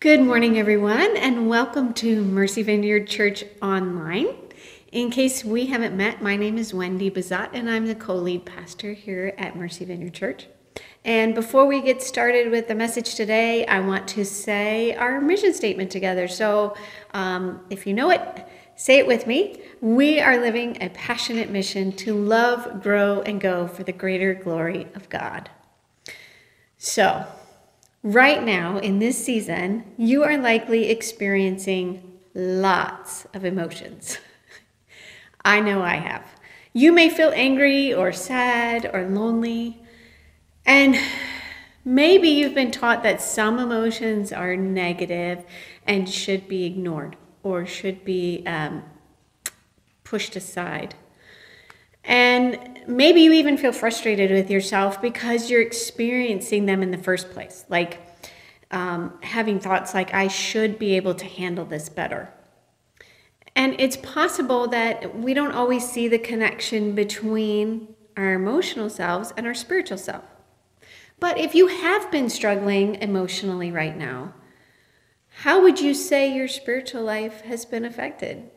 [0.00, 4.28] Good morning, everyone, and welcome to Mercy Vineyard Church Online.
[4.92, 8.46] In case we haven't met, my name is Wendy Bazat, and I'm the co lead
[8.46, 10.46] pastor here at Mercy Vineyard Church.
[11.04, 15.52] And before we get started with the message today, I want to say our mission
[15.52, 16.28] statement together.
[16.28, 16.74] So
[17.12, 18.22] um, if you know it,
[18.76, 19.60] say it with me.
[19.82, 24.88] We are living a passionate mission to love, grow, and go for the greater glory
[24.94, 25.50] of God.
[26.78, 27.26] So,
[28.02, 34.16] Right now, in this season, you are likely experiencing lots of emotions.
[35.44, 36.24] I know I have.
[36.72, 39.82] You may feel angry or sad or lonely,
[40.64, 40.96] and
[41.84, 45.44] maybe you've been taught that some emotions are negative
[45.86, 48.82] and should be ignored or should be um,
[50.04, 50.94] pushed aside.
[52.02, 57.30] And maybe you even feel frustrated with yourself because you're experiencing them in the first
[57.30, 57.64] place.
[57.68, 58.00] Like
[58.70, 62.32] um, having thoughts like, I should be able to handle this better.
[63.56, 69.46] And it's possible that we don't always see the connection between our emotional selves and
[69.46, 70.24] our spiritual self.
[71.18, 74.34] But if you have been struggling emotionally right now,
[75.42, 78.50] how would you say your spiritual life has been affected?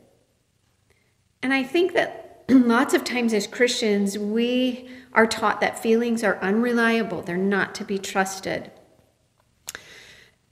[1.41, 6.38] And I think that lots of times as Christians, we are taught that feelings are
[6.39, 8.72] unreliable, they're not to be trusted.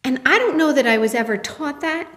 [0.04, 2.08] And I don't know that I was ever taught that.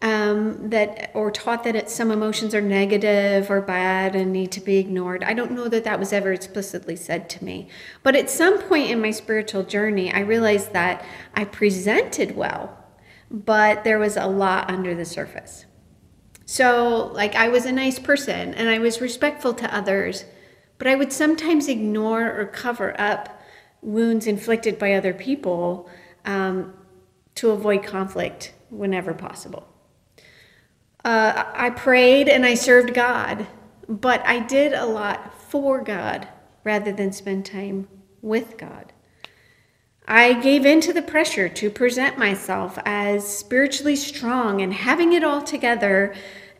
[0.00, 4.76] Um, that or taught that some emotions are negative or bad and need to be
[4.76, 5.24] ignored.
[5.24, 7.68] I don't know that that was ever explicitly said to me.
[8.04, 12.78] But at some point in my spiritual journey, I realized that I presented well,
[13.28, 15.66] but there was a lot under the surface.
[16.50, 20.24] So, like, I was a nice person and I was respectful to others,
[20.78, 23.38] but I would sometimes ignore or cover up
[23.82, 25.90] wounds inflicted by other people
[26.24, 26.72] um,
[27.34, 29.68] to avoid conflict whenever possible.
[31.04, 33.46] Uh, I prayed and I served God,
[33.86, 36.28] but I did a lot for God
[36.64, 37.88] rather than spend time
[38.22, 38.94] with God.
[40.10, 45.22] I gave in to the pressure to present myself as spiritually strong and having it
[45.22, 46.14] all together,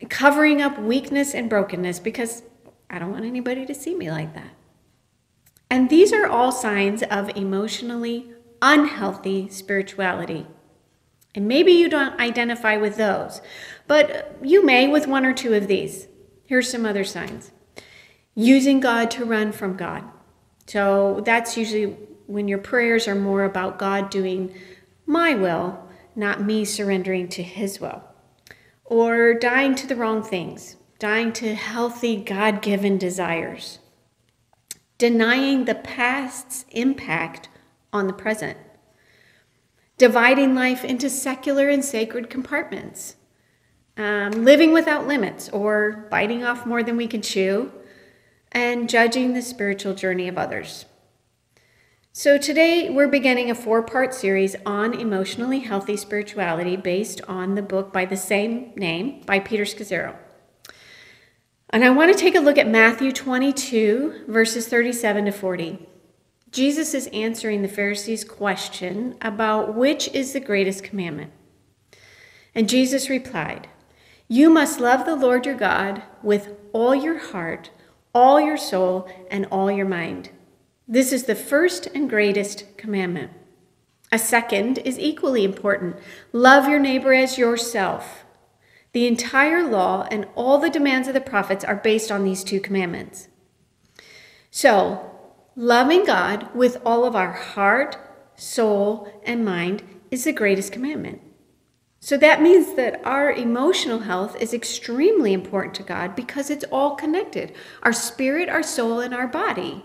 [0.09, 2.43] covering up weakness and brokenness because
[2.91, 4.51] I don't want anybody to see me like that.
[5.71, 8.33] And these are all signs of emotionally
[8.63, 10.47] unhealthy spirituality.
[11.35, 13.43] And maybe you don't identify with those,
[13.87, 16.09] but you may with one or two of these.
[16.45, 17.53] Here's some other signs
[18.35, 20.05] using God to run from God.
[20.67, 24.55] So that's usually when your prayers are more about God doing
[25.07, 25.83] my will,
[26.15, 28.03] not me surrendering to His will.
[28.91, 33.81] Or dying to the wrong things, dying to healthy, God given desires.
[34.97, 37.51] Denying the past's impact
[37.93, 38.57] on the present.
[39.99, 43.17] Dividing life into secular and sacred compartments.
[43.99, 47.71] Um, living without limits or biting off more than we can chew.
[48.53, 50.87] And judging the spiritual journey of others.
[52.19, 57.63] So, today we're beginning a four part series on emotionally healthy spirituality based on the
[57.63, 60.17] book by the same name by Peter Scazzero.
[61.71, 65.87] And I want to take a look at Matthew 22, verses 37 to 40.
[66.51, 71.31] Jesus is answering the Pharisees' question about which is the greatest commandment.
[72.53, 73.69] And Jesus replied,
[74.27, 77.71] You must love the Lord your God with all your heart,
[78.13, 80.31] all your soul, and all your mind.
[80.91, 83.31] This is the first and greatest commandment.
[84.11, 85.97] A second is equally important
[86.33, 88.25] love your neighbor as yourself.
[88.93, 92.59] The entire law and all the demands of the prophets are based on these two
[92.59, 93.29] commandments.
[94.51, 95.11] So,
[95.55, 97.99] loving God with all of our heart,
[98.35, 101.21] soul, and mind is the greatest commandment.
[102.01, 106.95] So that means that our emotional health is extremely important to God because it's all
[106.95, 109.85] connected our spirit, our soul, and our body.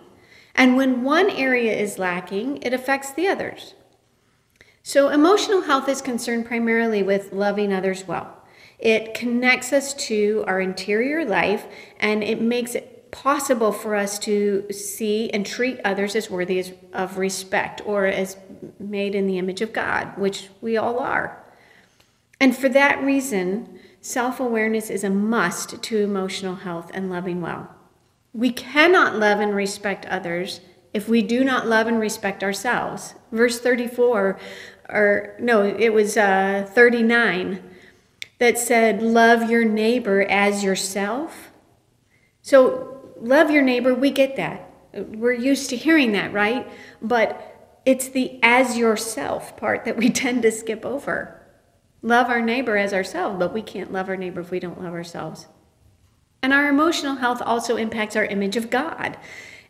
[0.56, 3.74] And when one area is lacking, it affects the others.
[4.84, 8.38] So, emotional health is concerned primarily with loving others well.
[8.80, 11.66] It connects us to our interior life
[12.00, 17.18] and it makes it possible for us to see and treat others as worthy of
[17.18, 18.36] respect or as
[18.80, 21.42] made in the image of God, which we all are.
[22.42, 27.74] And for that reason, self awareness is a must to emotional health and loving well.
[28.34, 30.60] We cannot love and respect others
[30.94, 33.16] if we do not love and respect ourselves.
[33.32, 34.40] Verse 34,
[34.90, 37.64] or no, it was uh, 39,
[38.40, 41.52] that said, Love your neighbor as yourself.
[42.42, 44.70] So, love your neighbor, we get that.
[44.94, 46.70] We're used to hearing that, right?
[47.02, 51.40] But it's the as yourself part that we tend to skip over.
[52.02, 54.94] love our neighbor as ourselves, but we can't love our neighbor if we don't love
[54.94, 55.48] ourselves.
[56.44, 59.18] And our emotional health also impacts our image of God,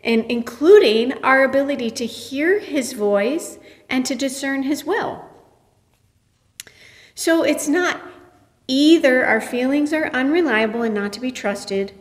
[0.03, 3.59] and including our ability to hear his voice
[3.89, 5.23] and to discern his will.
[7.15, 8.01] So it's not
[8.67, 11.93] either our feelings are unreliable and not to be trusted,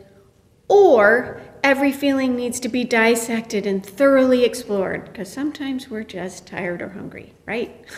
[0.67, 6.81] or every feeling needs to be dissected and thoroughly explored, because sometimes we're just tired
[6.81, 7.85] or hungry, right?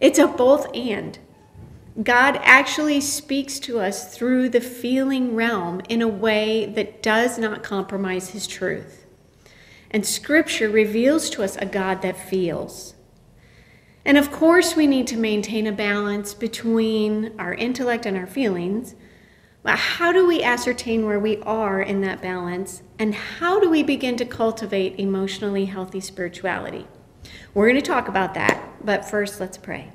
[0.00, 1.18] It's a both and.
[2.02, 7.64] God actually speaks to us through the feeling realm in a way that does not
[7.64, 9.04] compromise his truth.
[9.90, 12.94] And scripture reveals to us a God that feels.
[14.04, 18.94] And of course, we need to maintain a balance between our intellect and our feelings.
[19.64, 22.82] But how do we ascertain where we are in that balance?
[22.98, 26.86] And how do we begin to cultivate emotionally healthy spirituality?
[27.54, 29.92] We're going to talk about that, but first, let's pray.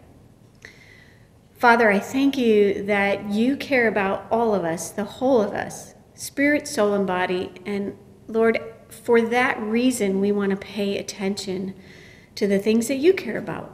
[1.64, 5.96] Father, I thank you that you care about all of us, the whole of us,
[6.14, 7.54] spirit, soul, and body.
[7.66, 11.74] And Lord, for that reason, we want to pay attention
[12.36, 13.72] to the things that you care about.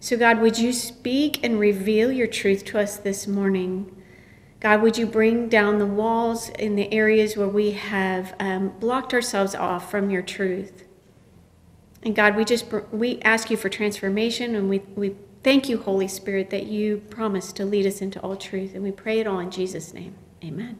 [0.00, 4.02] So, God, would you speak and reveal your truth to us this morning?
[4.58, 9.14] God, would you bring down the walls in the areas where we have um, blocked
[9.14, 10.88] ourselves off from your truth?
[12.02, 16.08] And God, we just we ask you for transformation, and we we thank you, Holy
[16.08, 19.38] Spirit, that you promise to lead us into all truth, and we pray it all
[19.38, 20.14] in Jesus' name.
[20.42, 20.78] Amen.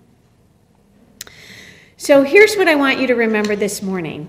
[1.97, 4.29] So here's what I want you to remember this morning.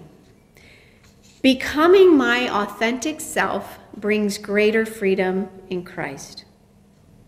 [1.41, 6.45] Becoming my authentic self brings greater freedom in Christ.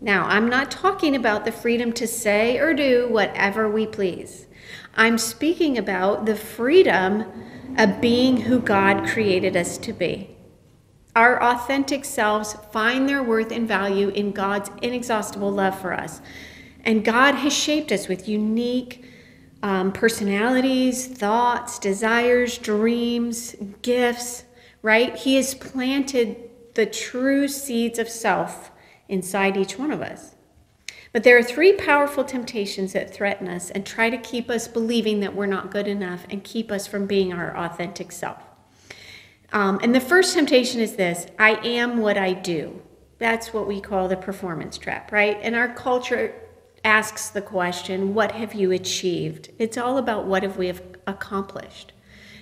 [0.00, 4.46] Now, I'm not talking about the freedom to say or do whatever we please.
[4.94, 7.24] I'm speaking about the freedom
[7.76, 10.35] of being who God created us to be.
[11.16, 16.20] Our authentic selves find their worth and value in God's inexhaustible love for us.
[16.84, 19.02] And God has shaped us with unique
[19.62, 24.44] um, personalities, thoughts, desires, dreams, gifts,
[24.82, 25.16] right?
[25.16, 28.70] He has planted the true seeds of self
[29.08, 30.34] inside each one of us.
[31.14, 35.20] But there are three powerful temptations that threaten us and try to keep us believing
[35.20, 38.42] that we're not good enough and keep us from being our authentic self.
[39.56, 42.82] Um, and the first temptation is this I am what I do.
[43.18, 45.38] That's what we call the performance trap, right?
[45.40, 46.34] And our culture
[46.84, 49.48] asks the question, What have you achieved?
[49.58, 51.94] It's all about what have we have accomplished.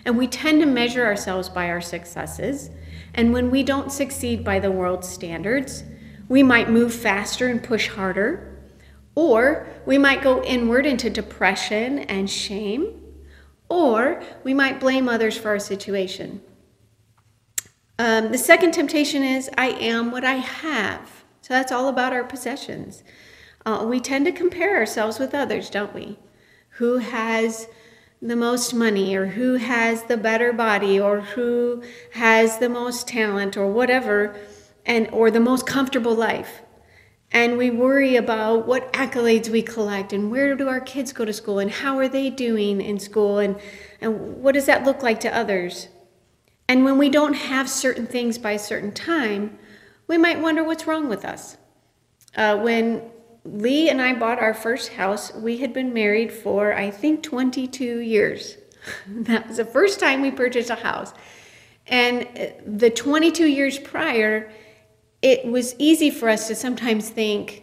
[0.05, 2.71] And we tend to measure ourselves by our successes.
[3.15, 5.85] And when we don't succeed by the world's standards,
[6.29, 8.59] we might move faster and push harder,
[9.15, 13.01] or we might go inward into depression and shame,
[13.69, 16.41] or we might blame others for our situation.
[17.99, 21.25] Um, the second temptation is I am what I have.
[21.43, 23.05] So that's all about our possessions.
[23.65, 26.19] Uh, we tend to compare ourselves with others, don't we?
[26.79, 27.69] Who has
[28.21, 31.83] the most money, or who has the better body, or who
[32.13, 34.35] has the most talent, or whatever,
[34.87, 36.63] and or the most comfortable life.
[37.31, 41.33] And we worry about what accolades we collect, and where do our kids go to
[41.35, 43.57] school, and how are they doing in school, and,
[44.01, 45.89] and what does that look like to others?
[46.69, 49.59] And when we don't have certain things by a certain time,
[50.07, 51.57] we might wonder what's wrong with us.
[52.37, 53.11] Uh, when
[53.45, 55.33] Lee and I bought our first house.
[55.35, 58.57] We had been married for, I think, 22 years.
[59.07, 61.13] that was the first time we purchased a house.
[61.87, 64.51] And uh, the 22 years prior,
[65.21, 67.63] it was easy for us to sometimes think,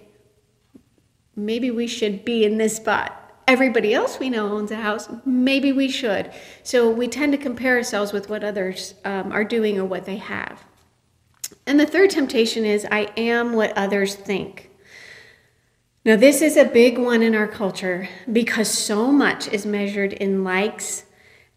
[1.35, 3.17] maybe we should be in this spot.
[3.47, 5.09] Everybody else we know owns a house.
[5.25, 6.31] Maybe we should.
[6.63, 10.17] So we tend to compare ourselves with what others um, are doing or what they
[10.17, 10.63] have.
[11.65, 14.69] And the third temptation is I am what others think.
[16.03, 20.43] Now, this is a big one in our culture because so much is measured in
[20.43, 21.05] likes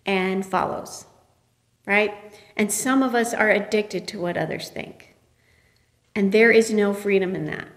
[0.04, 1.06] and follows,
[1.86, 2.12] right?
[2.54, 5.14] And some of us are addicted to what others think.
[6.14, 7.68] And there is no freedom in that.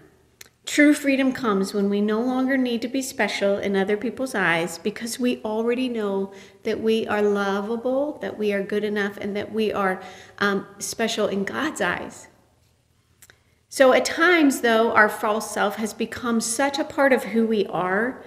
[0.78, 4.78] True freedom comes when we no longer need to be special in other people's eyes
[4.78, 6.32] because we already know
[6.62, 10.00] that we are lovable, that we are good enough, and that we are
[10.38, 12.28] um, special in God's eyes.
[13.68, 17.66] So at times, though, our false self has become such a part of who we
[17.66, 18.22] are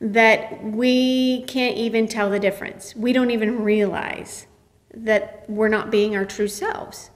[0.00, 2.96] that we can't even tell the difference.
[2.96, 4.46] We don't even realize
[4.94, 7.10] that we're not being our true selves.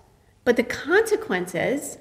[0.45, 1.97] But the consequences,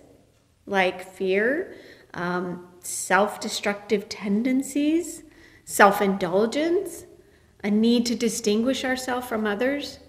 [0.65, 1.77] like fear,
[2.13, 5.23] um, self destructive tendencies,
[5.65, 7.05] self indulgence,
[7.63, 9.99] a need to distinguish ourselves from others,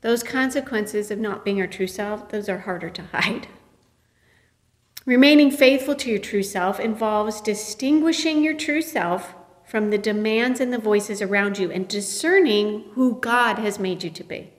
[0.00, 3.46] those consequences of not being our true self, those are harder to hide.
[5.04, 9.34] Remaining faithful to your true self involves distinguishing your true self
[9.64, 14.10] from the demands and the voices around you and discerning who God has made you
[14.10, 14.52] to be.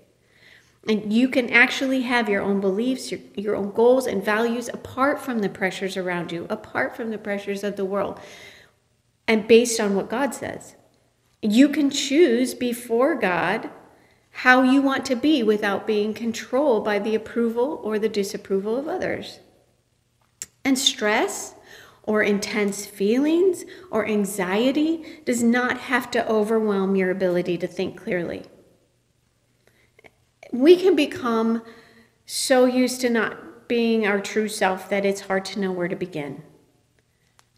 [0.87, 5.21] And you can actually have your own beliefs, your, your own goals and values apart
[5.21, 8.19] from the pressures around you, apart from the pressures of the world,
[9.27, 10.75] and based on what God says.
[11.41, 13.69] You can choose before God
[14.37, 18.87] how you want to be without being controlled by the approval or the disapproval of
[18.87, 19.39] others.
[20.65, 21.55] And stress
[22.03, 28.43] or intense feelings or anxiety does not have to overwhelm your ability to think clearly.
[30.53, 31.63] We can become
[32.25, 35.95] so used to not being our true self that it's hard to know where to
[35.95, 36.43] begin.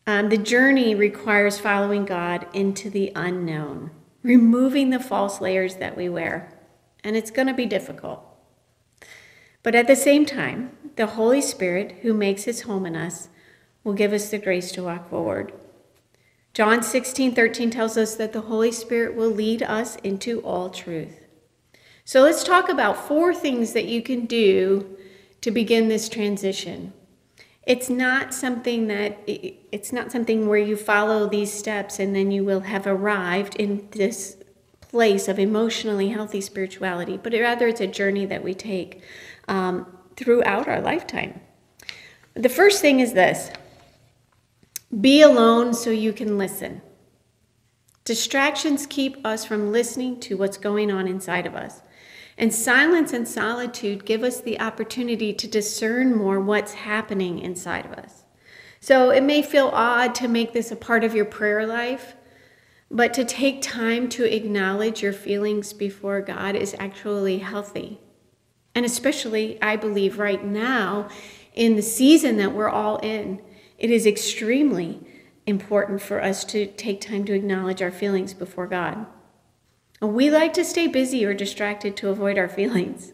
[0.07, 3.91] Um, the journey requires following God into the unknown,
[4.23, 6.57] removing the false layers that we wear.
[7.03, 8.23] And it's going to be difficult.
[9.61, 13.27] But at the same time, the Holy Spirit, who makes his home in us,
[13.83, 15.51] will give us the grace to walk forward.
[16.53, 21.24] John 16, 13 tells us that the Holy Spirit will lead us into all truth.
[22.05, 24.95] So let's talk about four things that you can do
[25.41, 26.93] to begin this transition.
[27.63, 32.43] It's not something that it's not something where you follow these steps and then you
[32.43, 34.37] will have arrived in this
[34.81, 39.01] place of emotionally healthy spirituality, but rather it's a journey that we take
[39.47, 41.41] um, throughout our lifetime.
[42.35, 43.49] The first thing is this
[45.01, 46.83] be alone so you can listen.
[48.03, 51.81] Distractions keep us from listening to what's going on inside of us.
[52.37, 57.93] And silence and solitude give us the opportunity to discern more what's happening inside of
[57.93, 58.25] us.
[58.81, 62.15] So it may feel odd to make this a part of your prayer life,
[62.91, 67.99] but to take time to acknowledge your feelings before God is actually healthy.
[68.75, 71.07] And especially, I believe, right now,
[71.53, 73.41] in the season that we're all in,
[73.77, 74.99] it is extremely
[75.47, 79.05] important for us to take time to acknowledge our feelings before God.
[80.05, 83.13] We like to stay busy or distracted to avoid our feelings.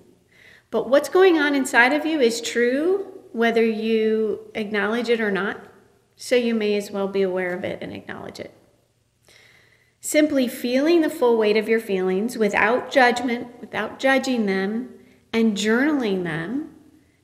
[0.70, 5.60] But what's going on inside of you is true, whether you acknowledge it or not.
[6.16, 8.54] So you may as well be aware of it and acknowledge it.
[10.00, 14.90] Simply feeling the full weight of your feelings without judgment, without judging them,
[15.34, 16.74] and journaling them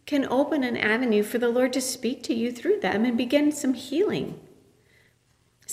[0.05, 3.51] can open an avenue for the Lord to speak to you through them and begin
[3.51, 4.39] some healing.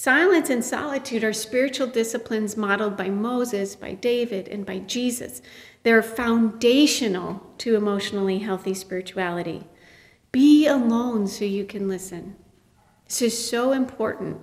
[0.05, 5.41] Silence and solitude are spiritual disciplines modeled by Moses, by David, and by Jesus.
[5.83, 9.65] They're foundational to emotionally healthy spirituality.
[10.31, 12.37] Be alone so you can listen.
[13.07, 14.43] This is so important.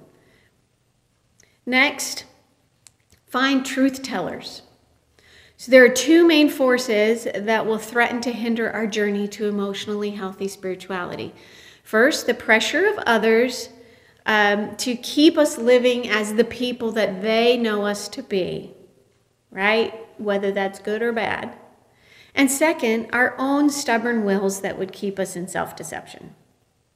[1.63, 2.25] Next,
[3.27, 4.63] find truth tellers.
[5.58, 10.10] So, there are two main forces that will threaten to hinder our journey to emotionally
[10.10, 11.36] healthy spirituality.
[11.84, 13.70] First, the pressure of others
[14.25, 18.73] um, to keep us living as the people that they know us to be,
[19.49, 19.93] right?
[20.17, 21.53] Whether that's good or bad.
[22.33, 26.35] And second, our own stubborn wills that would keep us in self deception.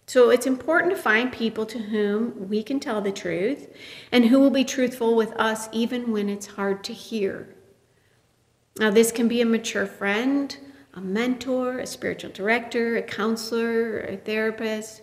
[0.07, 3.67] So it's important to find people to whom we can tell the truth
[4.11, 7.55] and who will be truthful with us even when it's hard to hear.
[8.77, 10.55] Now, this can be a mature friend,
[10.93, 15.01] a mentor, a spiritual director, a counselor, a therapist.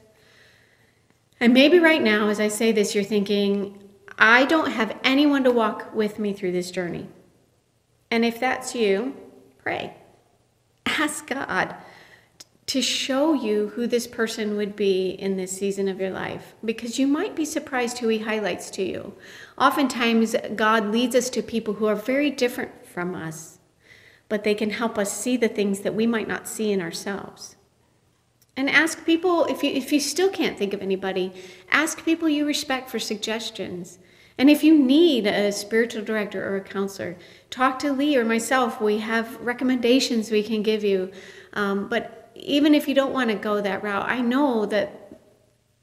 [1.42, 3.78] And maybe right now, as I say this, you're thinking,
[4.16, 7.08] I don't have anyone to walk with me through this journey.
[8.11, 9.16] And if that's you,
[9.58, 9.94] pray.
[10.87, 11.75] Ask God
[12.66, 16.99] to show you who this person would be in this season of your life because
[16.99, 19.14] you might be surprised who he highlights to you.
[19.58, 23.58] Oftentimes, God leads us to people who are very different from us
[24.32, 27.54] but they can help us see the things that we might not see in ourselves.
[28.56, 31.32] And ask people, if you, if you still can't think of anybody,
[31.71, 33.99] ask people you respect for suggestions.
[34.37, 37.16] And if you need a spiritual director or a counselor,
[37.50, 38.80] talk to Lee or myself.
[38.80, 41.11] We have recommendations we can give you.
[41.54, 45.18] Um, but even if you don't want to go that route, I know that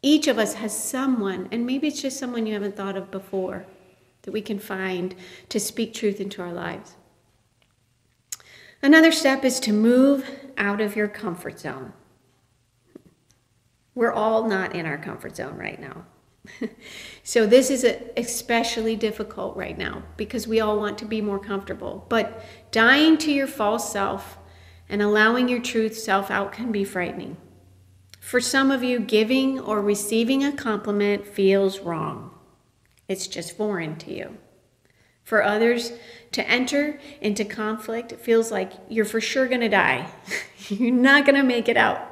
[0.02, 3.66] each of us has someone, and maybe it's just someone you haven't thought of before,
[4.22, 5.16] that we can find
[5.50, 6.96] to speak truth into our lives.
[8.82, 10.26] Another step is to move
[10.58, 11.94] out of your comfort zone.
[14.00, 16.06] We're all not in our comfort zone right now.
[17.24, 17.84] so, this is
[18.16, 22.06] especially difficult right now because we all want to be more comfortable.
[22.08, 24.38] But dying to your false self
[24.88, 27.36] and allowing your truth self out can be frightening.
[28.22, 32.34] For some of you, giving or receiving a compliment feels wrong,
[33.10, 34.38] it's just foreign to you.
[35.26, 35.92] For others,
[36.32, 40.10] to enter into conflict feels like you're for sure going to die.
[40.70, 42.09] you're not going to make it out.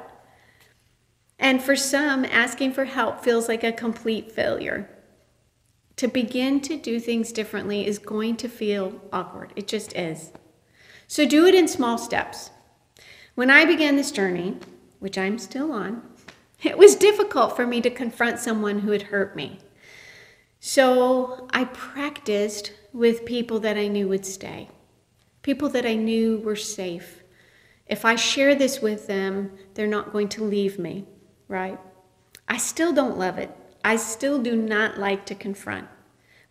[1.38, 4.90] And for some, asking for help feels like a complete failure.
[5.96, 9.52] To begin to do things differently is going to feel awkward.
[9.56, 10.32] It just is.
[11.06, 12.50] So do it in small steps.
[13.34, 14.56] When I began this journey,
[14.98, 16.02] which I'm still on,
[16.62, 19.60] it was difficult for me to confront someone who had hurt me.
[20.60, 24.68] So I practiced with people that I knew would stay,
[25.42, 27.22] people that I knew were safe.
[27.86, 31.06] If I share this with them, they're not going to leave me
[31.48, 31.78] right?
[32.46, 33.50] I still don't love it.
[33.84, 35.88] I still do not like to confront.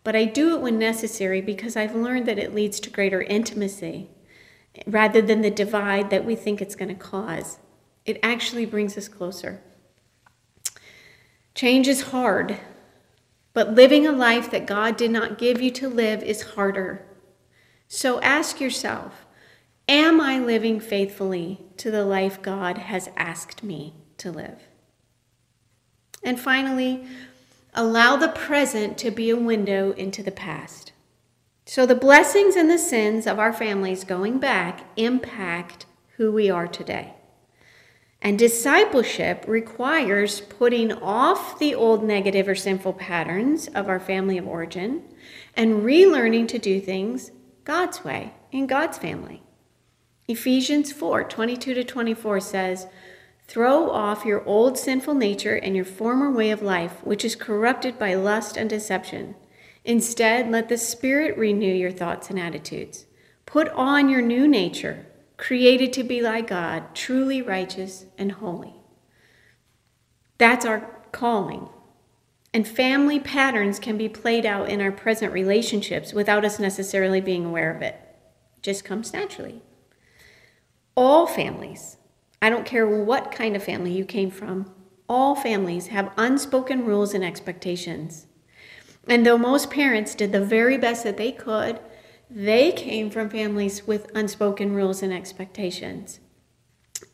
[0.04, 4.10] But I do it when necessary because I've learned that it leads to greater intimacy
[4.86, 7.58] rather than the divide that we think it's going to cause.
[8.04, 9.60] It actually brings us closer.
[11.54, 12.58] Change is hard,
[13.52, 17.04] but living a life that God did not give you to live is harder.
[17.88, 19.26] So ask yourself
[19.88, 24.67] Am I living faithfully to the life God has asked me to live?
[26.22, 27.06] And finally,
[27.74, 30.92] allow the present to be a window into the past.
[31.64, 36.66] So the blessings and the sins of our families going back impact who we are
[36.66, 37.14] today.
[38.20, 44.48] And discipleship requires putting off the old negative or sinful patterns of our family of
[44.48, 45.04] origin
[45.54, 47.30] and relearning to do things
[47.64, 49.42] God's way in God's family.
[50.26, 52.86] Ephesians 4 22 to 24 says,
[53.48, 57.98] Throw off your old sinful nature and your former way of life, which is corrupted
[57.98, 59.34] by lust and deception.
[59.86, 63.06] Instead, let the Spirit renew your thoughts and attitudes.
[63.46, 65.06] Put on your new nature,
[65.38, 68.74] created to be like God, truly righteous and holy.
[70.36, 71.70] That's our calling.
[72.52, 77.46] And family patterns can be played out in our present relationships without us necessarily being
[77.46, 77.94] aware of it.
[78.58, 79.62] It just comes naturally.
[80.94, 81.97] All families
[82.40, 84.72] I don't care what kind of family you came from,
[85.08, 88.26] all families have unspoken rules and expectations.
[89.08, 91.80] And though most parents did the very best that they could,
[92.30, 96.20] they came from families with unspoken rules and expectations.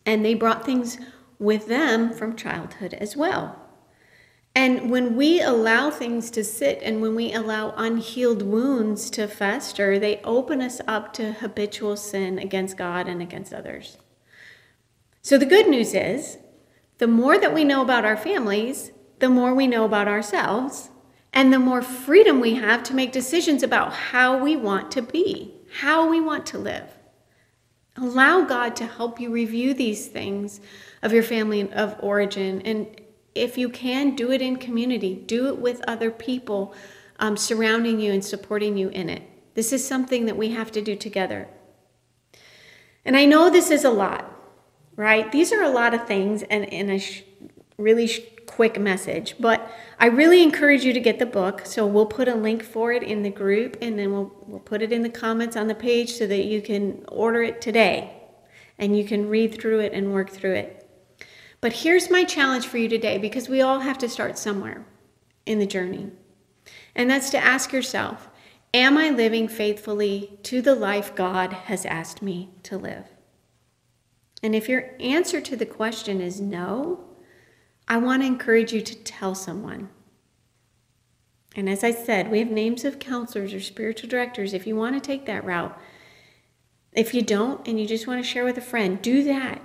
[0.05, 0.99] And they brought things
[1.39, 3.61] with them from childhood as well.
[4.57, 9.99] And when we allow things to sit and when we allow unhealed wounds to fester,
[9.99, 13.99] they open us up to habitual sin against God and against others.
[15.25, 16.37] So the good news is
[16.99, 20.91] the more that we know about our families, the more we know about ourselves,
[21.33, 25.55] and the more freedom we have to make decisions about how we want to be,
[25.79, 26.91] how we want to live.
[27.97, 30.61] Allow God to help you review these things
[31.03, 32.61] of your family of origin.
[32.61, 32.87] And
[33.35, 36.75] if you can, do it in community, do it with other people
[37.19, 39.23] um, surrounding you and supporting you in it.
[39.55, 41.49] This is something that we have to do together.
[43.07, 44.34] And I know this is a lot
[44.97, 45.31] right?
[45.31, 47.23] These are a lot of things and in a sh-
[47.79, 51.63] really sh- quick message, but I really encourage you to get the book.
[51.65, 54.83] So we'll put a link for it in the group and then we'll, we'll put
[54.83, 58.23] it in the comments on the page so that you can order it today
[58.79, 60.81] and you can read through it and work through it.
[61.61, 64.85] But here's my challenge for you today because we all have to start somewhere
[65.47, 66.11] in the journey.
[66.95, 68.29] And that's to ask yourself
[68.73, 73.14] Am I living faithfully to the life God has asked me to live?
[74.45, 77.03] And if your answer to the question is no,
[77.89, 79.89] I want to encourage you to tell someone.
[81.57, 84.97] And as I said, we have names of counselors or spiritual directors if you want
[84.97, 85.75] to take that route.
[86.93, 89.63] If you don't and you just want to share with a friend, do that.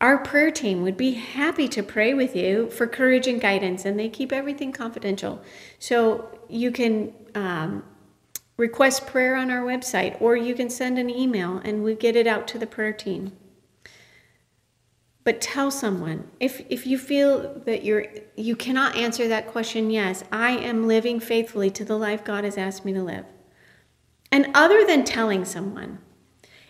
[0.00, 3.98] Our prayer team would be happy to pray with you for courage and guidance, and
[3.98, 5.42] they keep everything confidential.
[5.80, 7.82] So you can um,
[8.56, 12.28] request prayer on our website, or you can send an email and we get it
[12.28, 13.32] out to the prayer team
[15.24, 18.06] but tell someone if if you feel that you're
[18.36, 22.58] you cannot answer that question yes i am living faithfully to the life god has
[22.58, 23.24] asked me to live.
[24.30, 25.98] And other than telling someone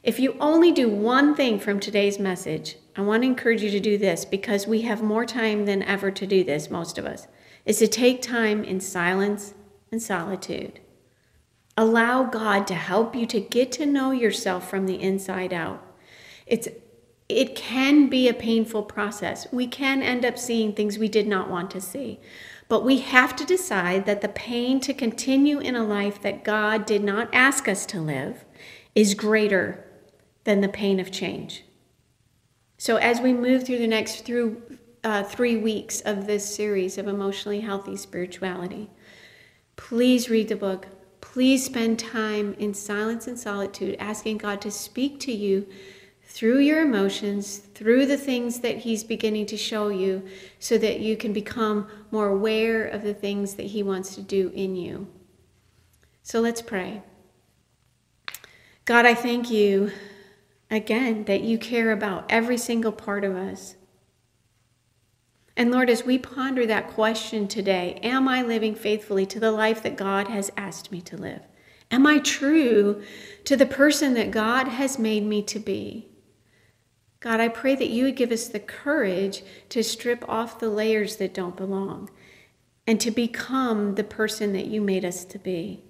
[0.03, 3.81] if you only do one thing from today's message i want to encourage you to
[3.81, 7.27] do this because we have more time than ever to do this most of us
[7.65, 9.55] is to take time in silence
[9.91, 10.81] and solitude.
[11.77, 15.83] Allow god to help you to get to know yourself from the inside out.
[16.47, 16.69] It's
[17.29, 19.47] it can be a painful process.
[19.51, 22.21] We can end up seeing things we did not want to see.
[22.69, 26.87] But we have to decide that the pain to continue in a life that God
[26.87, 28.45] did not ask us to live
[28.95, 29.85] is greater
[30.45, 31.65] than the pain of change.
[32.79, 34.63] So, as we move through the next through
[35.03, 38.91] uh, three weeks of this series of emotionally healthy spirituality,
[39.77, 40.87] please read the book.
[41.21, 45.67] Please spend time in silence and solitude, asking God to speak to you
[46.35, 50.21] through your emotions, through the things that He's beginning to show you,
[50.59, 54.51] so that you can become more aware of the things that He wants to do
[54.53, 55.07] in you.
[56.25, 57.03] So let's pray.
[58.85, 59.93] God, I thank you
[60.73, 63.77] again that you care about every single part of us.
[65.57, 69.85] And Lord, as we ponder that question today, am I living faithfully to the life
[69.85, 71.43] that God has asked me to live?
[71.93, 73.05] Am I true
[73.45, 76.09] to the person that God has made me to be?
[77.25, 81.17] God, I pray that you would give us the courage to strip off the layers
[81.17, 82.11] that don't belong
[82.87, 85.83] and to become the person that you made us to be.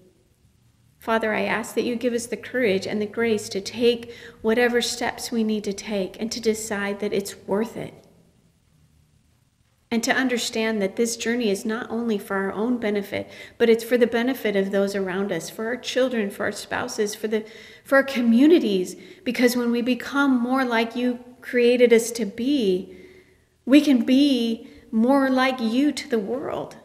[1.00, 4.80] Father, I ask that you give us the courage and the grace to take whatever
[4.80, 8.03] steps we need to take and to decide that it's worth it
[9.94, 13.84] and to understand that this journey is not only for our own benefit, but it's
[13.84, 17.46] for the benefit of those around us, for our children, for our spouses, for the
[17.84, 22.96] for our communities, because when we become more like you created us to be,
[23.64, 26.76] we can be more like you to the world.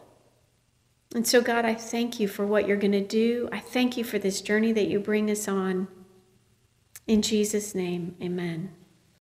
[1.12, 3.48] And so, God, I thank you for what you're going to do.
[3.50, 5.88] I thank you for this journey that you bring us on.
[7.08, 8.79] In Jesus' name, amen.